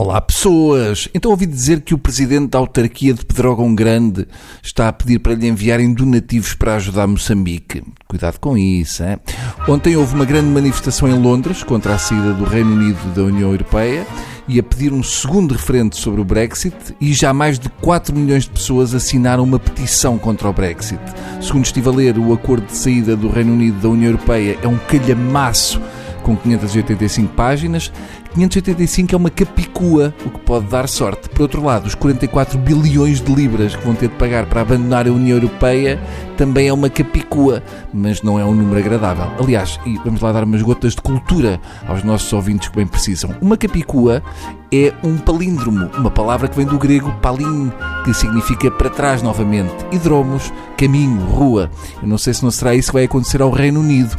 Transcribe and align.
Olá 0.00 0.20
pessoas! 0.20 1.08
Então 1.12 1.32
ouvi 1.32 1.44
dizer 1.44 1.80
que 1.80 1.92
o 1.92 1.98
presidente 1.98 2.50
da 2.50 2.58
autarquia 2.60 3.12
de 3.12 3.26
Pedrógão 3.26 3.74
Grande 3.74 4.28
está 4.62 4.86
a 4.86 4.92
pedir 4.92 5.18
para 5.18 5.34
lhe 5.34 5.48
enviarem 5.48 5.92
donativos 5.92 6.54
para 6.54 6.76
ajudar 6.76 7.08
Moçambique. 7.08 7.82
Cuidado 8.06 8.38
com 8.38 8.56
isso, 8.56 9.02
hein? 9.02 9.18
Ontem 9.66 9.96
houve 9.96 10.14
uma 10.14 10.24
grande 10.24 10.50
manifestação 10.50 11.08
em 11.08 11.18
Londres 11.18 11.64
contra 11.64 11.96
a 11.96 11.98
saída 11.98 12.32
do 12.32 12.44
Reino 12.44 12.74
Unido 12.74 13.12
da 13.12 13.24
União 13.24 13.50
Europeia 13.50 14.06
e 14.46 14.60
a 14.60 14.62
pedir 14.62 14.92
um 14.92 15.02
segundo 15.02 15.50
referendo 15.50 15.96
sobre 15.96 16.20
o 16.20 16.24
Brexit 16.24 16.76
e 17.00 17.12
já 17.12 17.34
mais 17.34 17.58
de 17.58 17.68
4 17.68 18.14
milhões 18.14 18.44
de 18.44 18.50
pessoas 18.50 18.94
assinaram 18.94 19.42
uma 19.42 19.58
petição 19.58 20.16
contra 20.16 20.48
o 20.48 20.52
Brexit. 20.52 21.02
Segundo 21.42 21.64
estive 21.64 21.88
a 21.88 21.92
ler, 21.92 22.18
o 22.18 22.32
acordo 22.32 22.66
de 22.66 22.76
saída 22.76 23.16
do 23.16 23.28
Reino 23.28 23.52
Unido 23.52 23.80
da 23.80 23.88
União 23.88 24.10
Europeia 24.10 24.60
é 24.62 24.68
um 24.68 24.78
calhamaço 24.78 25.82
com 26.28 26.36
585 26.36 27.34
páginas. 27.34 27.90
585 28.34 29.14
é 29.14 29.16
uma 29.16 29.30
capicua, 29.30 30.14
o 30.26 30.30
que 30.30 30.38
pode 30.40 30.66
dar 30.66 30.86
sorte. 30.86 31.30
Por 31.30 31.40
outro 31.40 31.64
lado, 31.64 31.86
os 31.86 31.94
44 31.94 32.58
bilhões 32.58 33.22
de 33.22 33.34
libras 33.34 33.74
que 33.74 33.82
vão 33.82 33.94
ter 33.94 34.08
de 34.08 34.14
pagar 34.16 34.44
para 34.44 34.60
abandonar 34.60 35.08
a 35.08 35.10
União 35.10 35.38
Europeia 35.38 35.98
também 36.36 36.68
é 36.68 36.72
uma 36.72 36.90
capicua, 36.90 37.62
mas 37.92 38.22
não 38.22 38.38
é 38.38 38.44
um 38.44 38.54
número 38.54 38.78
agradável. 38.78 39.32
Aliás, 39.42 39.80
e 39.86 39.96
vamos 40.04 40.20
lá 40.20 40.30
dar 40.30 40.44
umas 40.44 40.60
gotas 40.60 40.94
de 40.94 41.00
cultura 41.00 41.58
aos 41.86 42.04
nossos 42.04 42.30
ouvintes 42.32 42.68
que 42.68 42.76
bem 42.76 42.86
precisam. 42.86 43.34
Uma 43.40 43.56
capicua 43.56 44.22
é 44.70 44.92
um 45.02 45.16
palíndromo, 45.16 45.90
uma 45.96 46.10
palavra 46.10 46.46
que 46.46 46.56
vem 46.56 46.66
do 46.66 46.78
grego 46.78 47.10
palin, 47.22 47.72
que 48.04 48.12
significa 48.12 48.70
para 48.70 48.90
trás 48.90 49.22
novamente, 49.22 49.74
e 49.90 49.98
dromos, 49.98 50.52
caminho, 50.76 51.20
rua. 51.22 51.70
Eu 52.00 52.06
não 52.06 52.18
sei 52.18 52.34
se 52.34 52.42
não 52.44 52.50
será 52.50 52.74
isso 52.74 52.90
que 52.90 52.94
vai 52.94 53.04
acontecer 53.04 53.40
ao 53.40 53.50
Reino 53.50 53.80
Unido, 53.80 54.16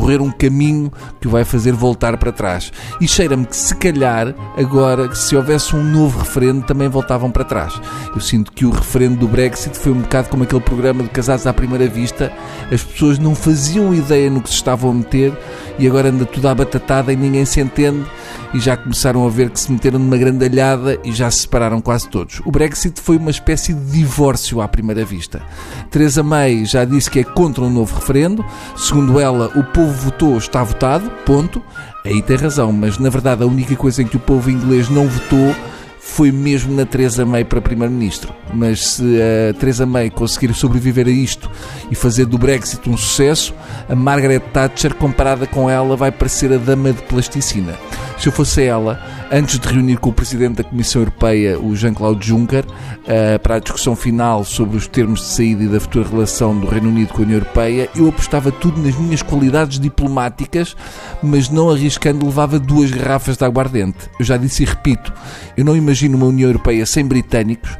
percorrer 0.00 0.22
um 0.22 0.30
caminho 0.30 0.90
que 1.20 1.28
o 1.28 1.30
vai 1.30 1.44
fazer 1.44 1.72
voltar 1.72 2.16
para 2.16 2.32
trás. 2.32 2.72
E 3.00 3.06
cheira-me 3.06 3.44
que 3.44 3.56
se 3.56 3.74
calhar 3.76 4.34
agora, 4.56 5.14
se 5.14 5.36
houvesse 5.36 5.76
um 5.76 5.84
novo 5.84 6.20
referendo, 6.20 6.62
também 6.62 6.88
voltavam 6.88 7.30
para 7.30 7.44
trás. 7.44 7.78
Eu 8.14 8.20
sinto 8.20 8.50
que 8.50 8.64
o 8.64 8.70
referendo 8.70 9.16
do 9.16 9.28
Brexit 9.28 9.76
foi 9.76 9.92
um 9.92 10.00
bocado 10.00 10.30
como 10.30 10.44
aquele 10.44 10.62
programa 10.62 11.02
de 11.02 11.10
casados 11.10 11.46
à 11.46 11.52
primeira 11.52 11.86
vista. 11.86 12.32
As 12.72 12.82
pessoas 12.82 13.18
não 13.18 13.34
faziam 13.34 13.92
ideia 13.92 14.30
no 14.30 14.40
que 14.40 14.48
se 14.48 14.54
estavam 14.54 14.90
a 14.90 14.94
meter 14.94 15.36
e 15.78 15.86
agora 15.86 16.08
anda 16.08 16.24
tudo 16.24 16.48
à 16.48 16.54
batatada 16.54 17.12
e 17.12 17.16
ninguém 17.16 17.44
se 17.44 17.60
entende 17.60 18.06
e 18.52 18.60
já 18.60 18.76
começaram 18.76 19.26
a 19.26 19.30
ver 19.30 19.50
que 19.50 19.60
se 19.60 19.70
meteram 19.70 19.98
numa 19.98 20.16
grandalhada 20.16 20.98
e 21.04 21.12
já 21.12 21.30
se 21.30 21.40
separaram 21.40 21.80
quase 21.80 22.08
todos. 22.08 22.40
O 22.44 22.50
Brexit 22.50 23.00
foi 23.00 23.16
uma 23.16 23.30
espécie 23.30 23.72
de 23.72 23.92
divórcio 23.92 24.60
à 24.60 24.68
primeira 24.68 25.04
vista. 25.04 25.42
Theresa 25.90 26.22
May 26.22 26.64
já 26.64 26.84
disse 26.84 27.10
que 27.10 27.20
é 27.20 27.24
contra 27.24 27.62
um 27.62 27.70
novo 27.70 27.94
referendo. 27.94 28.44
Segundo 28.76 29.20
ela, 29.20 29.50
o 29.56 29.64
povo 29.64 29.89
votou, 29.92 30.36
está 30.38 30.62
votado, 30.62 31.10
ponto. 31.24 31.62
Aí 32.04 32.22
tem 32.22 32.36
razão, 32.36 32.72
mas 32.72 32.98
na 32.98 33.10
verdade 33.10 33.42
a 33.42 33.46
única 33.46 33.76
coisa 33.76 34.02
em 34.02 34.06
que 34.06 34.16
o 34.16 34.20
povo 34.20 34.50
inglês 34.50 34.88
não 34.88 35.06
votou 35.06 35.54
foi 36.00 36.32
mesmo 36.32 36.74
na 36.74 36.84
Theresa 36.84 37.24
May 37.24 37.44
para 37.44 37.60
Primeiro-Ministro. 37.60 38.34
Mas 38.52 38.94
se 38.94 39.18
a 39.22 39.54
Theresa 39.54 39.86
May 39.86 40.10
conseguir 40.10 40.52
sobreviver 40.54 41.06
a 41.06 41.10
isto 41.10 41.50
e 41.90 41.94
fazer 41.94 42.26
do 42.26 42.38
Brexit 42.38 42.88
um 42.88 42.96
sucesso, 42.96 43.54
a 43.88 43.94
Margaret 43.94 44.40
Thatcher, 44.40 44.94
comparada 44.94 45.46
com 45.46 45.70
ela, 45.70 45.96
vai 45.96 46.10
parecer 46.10 46.52
a 46.52 46.56
dama 46.56 46.92
de 46.92 47.02
plasticina. 47.02 47.78
Se 48.20 48.28
eu 48.28 48.32
fosse 48.32 48.64
ela, 48.64 49.02
antes 49.32 49.58
de 49.58 49.66
reunir 49.66 49.96
com 49.96 50.10
o 50.10 50.12
Presidente 50.12 50.56
da 50.56 50.64
Comissão 50.64 51.00
Europeia, 51.00 51.58
o 51.58 51.74
Jean-Claude 51.74 52.28
Juncker, 52.28 52.66
eh, 53.06 53.38
para 53.38 53.54
a 53.54 53.58
discussão 53.58 53.96
final 53.96 54.44
sobre 54.44 54.76
os 54.76 54.86
termos 54.86 55.20
de 55.20 55.26
saída 55.28 55.64
e 55.64 55.68
da 55.68 55.80
futura 55.80 56.06
relação 56.06 56.54
do 56.54 56.66
Reino 56.66 56.90
Unido 56.90 57.14
com 57.14 57.22
a 57.22 57.24
União 57.24 57.38
Europeia, 57.38 57.88
eu 57.96 58.06
apostava 58.10 58.52
tudo 58.52 58.78
nas 58.82 58.94
minhas 58.94 59.22
qualidades 59.22 59.80
diplomáticas, 59.80 60.76
mas 61.22 61.48
não 61.48 61.70
arriscando 61.70 62.26
levava 62.26 62.58
duas 62.58 62.90
garrafas 62.90 63.38
de 63.38 63.44
aguardente. 63.46 64.10
Eu 64.18 64.24
já 64.26 64.36
disse 64.36 64.64
e 64.64 64.66
repito, 64.66 65.10
eu 65.56 65.64
não 65.64 65.74
imagino 65.74 66.18
uma 66.18 66.26
União 66.26 66.50
Europeia 66.50 66.84
sem 66.84 67.06
britânicos, 67.06 67.70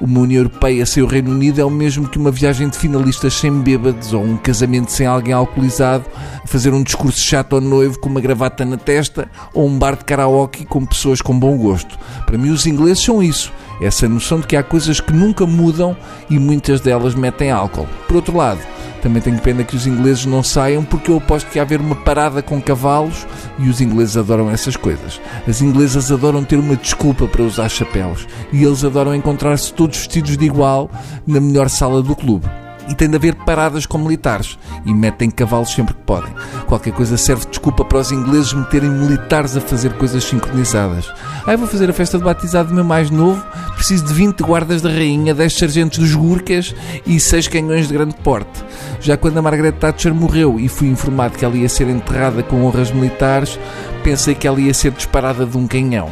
uma 0.00 0.20
União 0.20 0.40
Europeia 0.40 0.84
sem 0.84 1.04
o 1.04 1.06
Reino 1.06 1.30
Unido 1.30 1.60
é 1.60 1.64
o 1.64 1.70
mesmo 1.70 2.08
que 2.08 2.18
uma 2.18 2.32
viagem 2.32 2.68
de 2.68 2.76
finalistas 2.76 3.34
sem 3.34 3.52
bêbados 3.60 4.12
ou 4.12 4.24
um 4.24 4.36
casamento 4.36 4.90
sem 4.90 5.06
alguém 5.06 5.32
alcoolizado, 5.32 6.04
fazer 6.46 6.72
um 6.72 6.82
discurso 6.82 7.18
chato 7.18 7.56
ao 7.56 7.60
noivo 7.60 7.98
com 7.98 8.08
uma 8.08 8.20
gravata 8.20 8.64
na 8.64 8.76
testa 8.76 9.28
ou 9.52 9.66
um 9.66 9.78
bar 9.78 9.96
de 9.96 10.04
karaoke 10.04 10.64
com 10.64 10.84
pessoas 10.84 11.20
com 11.20 11.38
bom 11.38 11.56
gosto. 11.56 11.98
Para 12.26 12.38
mim, 12.38 12.50
os 12.50 12.66
ingleses 12.66 13.04
são 13.04 13.22
isso. 13.22 13.52
Essa 13.80 14.08
noção 14.08 14.40
de 14.40 14.46
que 14.46 14.56
há 14.56 14.62
coisas 14.62 15.00
que 15.00 15.12
nunca 15.12 15.46
mudam 15.46 15.96
e 16.30 16.38
muitas 16.38 16.80
delas 16.80 17.14
metem 17.14 17.50
álcool. 17.50 17.88
Por 18.06 18.16
outro 18.16 18.36
lado, 18.36 18.60
também 19.04 19.20
tenho 19.20 19.38
pena 19.38 19.64
que 19.64 19.76
os 19.76 19.86
ingleses 19.86 20.24
não 20.24 20.42
saiam, 20.42 20.82
porque 20.82 21.10
eu 21.10 21.18
aposto 21.18 21.50
que 21.50 21.58
há 21.58 21.62
haver 21.62 21.78
uma 21.78 21.94
parada 21.94 22.40
com 22.40 22.58
cavalos 22.58 23.26
e 23.58 23.68
os 23.68 23.80
ingleses 23.82 24.16
adoram 24.16 24.50
essas 24.50 24.76
coisas. 24.76 25.20
As 25.46 25.60
inglesas 25.60 26.10
adoram 26.10 26.42
ter 26.42 26.56
uma 26.56 26.74
desculpa 26.74 27.26
para 27.26 27.42
usar 27.42 27.68
chapéus 27.68 28.26
e 28.50 28.64
eles 28.64 28.82
adoram 28.82 29.14
encontrar-se 29.14 29.74
todos 29.74 29.98
vestidos 29.98 30.38
de 30.38 30.46
igual 30.46 30.90
na 31.26 31.38
melhor 31.38 31.68
sala 31.68 32.02
do 32.02 32.16
clube 32.16 32.48
e 32.88 32.94
tem 32.94 33.08
de 33.08 33.16
haver 33.16 33.34
paradas 33.34 33.86
com 33.86 33.98
militares 33.98 34.58
e 34.84 34.92
metem 34.92 35.30
cavalos 35.30 35.72
sempre 35.72 35.94
que 35.94 36.02
podem. 36.02 36.32
Qualquer 36.66 36.92
coisa 36.92 37.16
serve 37.16 37.44
de 37.44 37.50
desculpa 37.50 37.84
para 37.84 37.98
os 37.98 38.12
ingleses 38.12 38.52
meterem 38.52 38.90
militares 38.90 39.56
a 39.56 39.60
fazer 39.60 39.92
coisas 39.94 40.24
sincronizadas. 40.24 41.12
Ah, 41.46 41.56
vou 41.56 41.66
fazer 41.66 41.88
a 41.88 41.92
festa 41.92 42.18
de 42.18 42.24
batizado 42.24 42.68
do 42.68 42.74
meu 42.74 42.84
mais 42.84 43.10
novo, 43.10 43.44
preciso 43.74 44.04
de 44.04 44.14
20 44.14 44.42
guardas 44.42 44.82
da 44.82 44.90
rainha, 44.90 45.34
10 45.34 45.52
sargentos 45.52 45.98
dos 45.98 46.14
Gurkas 46.14 46.74
e 47.06 47.18
6 47.18 47.48
canhões 47.48 47.88
de 47.88 47.94
grande 47.94 48.14
porte. 48.16 48.64
Já 49.00 49.16
quando 49.16 49.38
a 49.38 49.42
Margaret 49.42 49.72
Thatcher 49.72 50.14
morreu 50.14 50.58
e 50.58 50.68
fui 50.68 50.88
informado 50.88 51.36
que 51.36 51.44
ela 51.44 51.56
ia 51.56 51.68
ser 51.68 51.88
enterrada 51.88 52.42
com 52.42 52.64
honras 52.64 52.90
militares, 52.90 53.58
pensei 54.02 54.34
que 54.34 54.46
ela 54.46 54.60
ia 54.60 54.74
ser 54.74 54.92
disparada 54.92 55.44
de 55.44 55.56
um 55.56 55.66
canhão. 55.66 56.10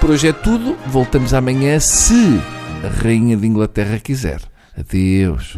Por 0.00 0.10
hoje 0.10 0.28
é 0.28 0.32
tudo, 0.32 0.76
voltamos 0.86 1.34
amanhã 1.34 1.78
se 1.80 2.40
a 2.84 3.02
Rainha 3.02 3.36
de 3.36 3.46
Inglaterra 3.46 3.98
quiser. 3.98 4.40
Adeus. 4.78 5.56